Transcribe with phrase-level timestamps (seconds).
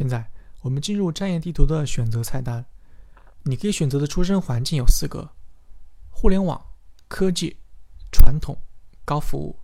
[0.00, 0.30] 现在
[0.62, 2.64] 我们进入战业地图的选择菜单，
[3.42, 5.32] 你可以选择的出生环境有四个：
[6.08, 6.58] 互联网、
[7.06, 7.58] 科技、
[8.10, 8.56] 传统、
[9.04, 9.60] 高服务。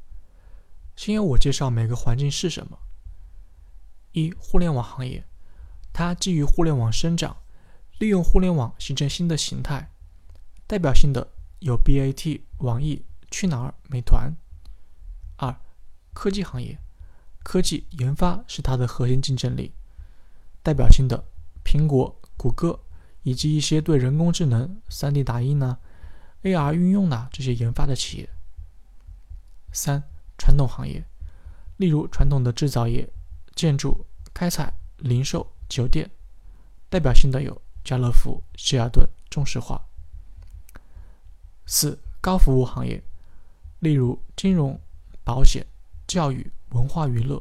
[0.94, 2.76] 先由我介绍每个环境是什么。
[4.12, 5.24] 一、互联网行业，
[5.90, 7.34] 它基于互联网生长，
[7.98, 9.90] 利用互联网形成新的形态，
[10.66, 11.26] 代表性的
[11.60, 14.36] 有 BAT、网易、去哪儿、美团。
[15.38, 15.58] 二、
[16.12, 16.78] 科技行业，
[17.42, 19.72] 科技研发是它的核心竞争力。
[20.66, 21.22] 代表性的，
[21.64, 22.80] 苹果、谷歌
[23.22, 25.78] 以及一些对人工智能、3D 打印呢、
[26.42, 28.28] AR 运用呢这些研发的企业。
[29.72, 30.02] 三、
[30.36, 31.04] 传统行业，
[31.76, 33.08] 例如传统的制造业、
[33.54, 36.10] 建筑、开采、零售、酒店。
[36.88, 39.80] 代表性的有家乐福、希尔顿、中石化。
[41.64, 43.00] 四、高服务行业，
[43.78, 44.80] 例如金融、
[45.22, 45.64] 保险、
[46.08, 47.40] 教育、文化娱乐。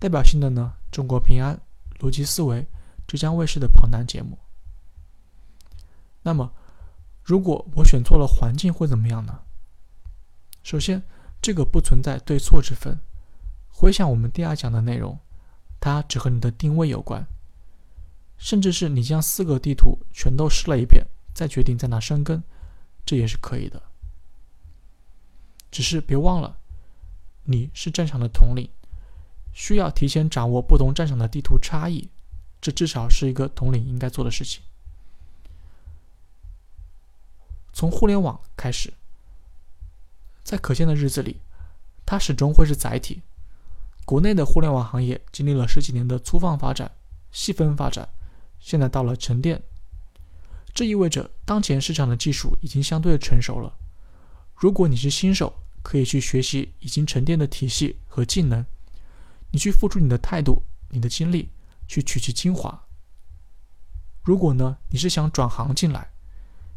[0.00, 1.60] 代表性的呢，中国平安。
[2.00, 2.66] 逻辑思维，
[3.06, 4.38] 浙江卫视的跑男节目。
[6.22, 6.52] 那么，
[7.22, 9.40] 如果我选错了环境会怎么样呢？
[10.62, 11.02] 首先，
[11.40, 12.98] 这个不存在对错之分。
[13.68, 15.18] 回想我们第二讲的内容，
[15.78, 17.24] 它只和你的定位有关。
[18.36, 22.42] 甚至是你将四个地图全都试了一遍，再决定在哪生根，
[23.04, 23.82] 这也是可以的。
[25.70, 26.58] 只是别忘了，
[27.44, 28.68] 你是战场的统领。
[29.52, 32.08] 需要提前掌握不同战场的地图差异，
[32.60, 34.62] 这至少是一个统领应该做的事情。
[37.72, 38.92] 从互联网开始，
[40.42, 41.40] 在可见的日子里，
[42.04, 43.22] 它始终会是载体。
[44.04, 46.90] 国内的互联网行业经历了十几年的粗放发展、
[47.30, 48.08] 细分发展，
[48.58, 49.62] 现在到了沉淀。
[50.74, 53.76] 这意味着当前市场的技术已经相对成熟了。
[54.54, 58.64] 如果你是新手，可以去学习已经沉淀的体系和技能。
[59.52, 61.48] 你去付出你的态度、你的精力，
[61.86, 62.86] 去取其精华。
[64.22, 66.10] 如果呢，你是想转行进来，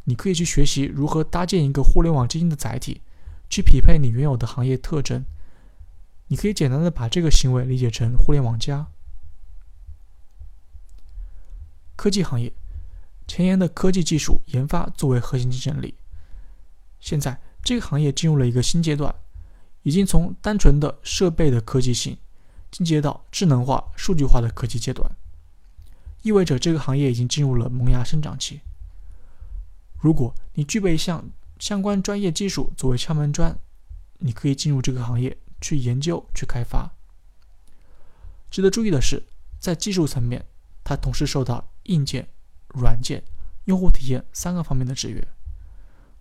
[0.05, 3.01] 你可以去学习如何搭建一个互联网基金的载体，
[3.50, 5.23] 去匹配你原有的行业特征。
[6.28, 8.88] 你可以简单的把这个行为理解成互联网加。
[11.95, 12.51] 科技行业，
[13.28, 15.94] 前沿的科技技术研发作为核心竞争力。
[17.00, 19.13] 现在这个行业进入了一个新阶段，
[19.84, 22.17] 已经从单纯的设备的科技性。
[22.73, 25.07] 进阶到智能化、数据化的科技阶段，
[26.23, 28.61] 意味着这个行业已经进入了萌芽生长期。
[30.00, 31.23] 如果你具备相
[31.59, 33.56] 相关专业技术作为敲门砖，
[34.17, 36.91] 你可以进入这个行业去研究、去开发。
[38.50, 39.22] 值得注意的是，
[39.59, 40.44] 在技术层面，
[40.84, 42.28] 它同时受到硬件、
[42.69, 43.23] 软件、
[43.66, 45.23] 用户体验三个方面的制约，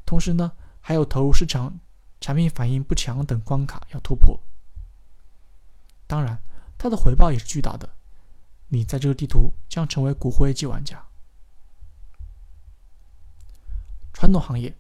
[0.04, 0.52] 同时呢，
[0.82, 1.80] 还有投入市场、
[2.20, 4.38] 产品反应不强等关卡要突破。
[6.12, 6.38] 当然，
[6.76, 7.88] 它的回报也是巨大的。
[8.68, 11.02] 你在这个地图将成为骨灰级玩家。
[14.12, 14.76] 传统行业，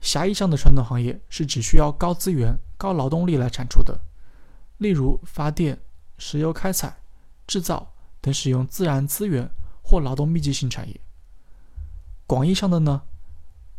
[0.00, 4.00] 狭义上的传统行业是只需要高资源、高劳动力来产出的，
[4.78, 5.78] 例如发电、
[6.18, 6.98] 石油开采、
[7.46, 9.48] 制造等使用自然资源
[9.84, 11.00] 或劳动密集型产业。
[12.26, 13.02] 广义上的呢，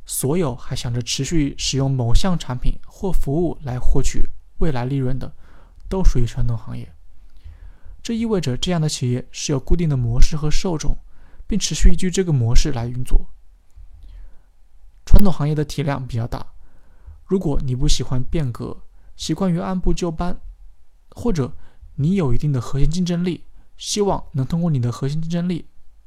[0.06, 4.30] 所有还想着持续使用某项产品或服务来获取
[4.60, 5.34] 未来利润的。
[5.92, 6.90] 都属于传统行业，
[8.02, 10.96] 这意味着这样的企业是有固定的模式和受众，
[11.46, 13.30] 并持续依据这个模式来运作。
[15.06, 16.54] 传统行业的体量比较大，
[17.26, 18.78] 如果你不喜欢变革，
[19.18, 20.40] 习惯于按部就班，
[21.10, 21.52] 或者
[21.96, 23.44] 你有一定的核心竞争力，
[23.76, 25.66] 希望能通过你的核心竞争力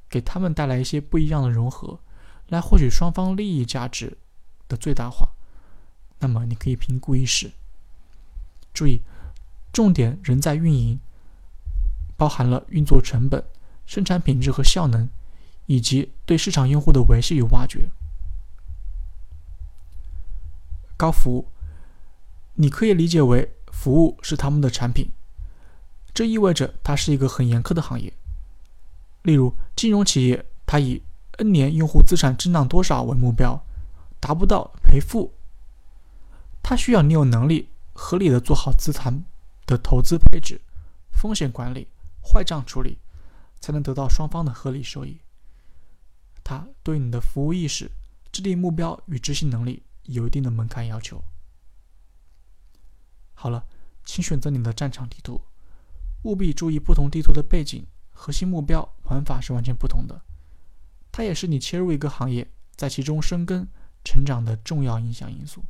[0.09, 2.01] 给他们带来一些不一样的融合，
[2.49, 4.17] 来获取双方利益价值
[4.67, 5.29] 的最大化，
[6.21, 7.53] 那么你可以评估一试。
[8.73, 9.03] 注意。
[9.75, 11.01] 重点仍在运营，
[12.17, 13.45] 包含了运作成本、
[13.85, 15.09] 生产品质和效能，
[15.67, 17.91] 以及对市场用户的维系与挖掘。
[20.97, 21.49] 高服务，
[22.55, 25.11] 你可以理解为服务是他们的产品，
[26.15, 28.13] 这意味着它是一个很严苛的行业。
[29.23, 31.03] 例如，金融企业，它以
[31.39, 33.61] N 年用户资产增长多少为目标，
[34.21, 35.35] 达不到赔付。
[36.63, 39.25] 它需要你有能力合理的做好资产。
[39.67, 40.61] 的投资配置、
[41.11, 41.89] 风险管理、
[42.23, 42.99] 坏账处理，
[43.61, 45.21] 才能得到双方的合理收益。
[46.43, 47.91] 它对你的服务意识、
[48.31, 51.23] 制定目标与执行能力有一定的门槛要求。
[53.33, 53.67] 好了，
[54.05, 55.41] 请选择你的战场地图，
[56.23, 60.21] 务必注意不同地图的背景、核心目标、玩法是完全不同的。
[61.11, 63.67] 它也是你切入一个行业，在其中生根、
[64.05, 65.65] 成长的重要影响因素。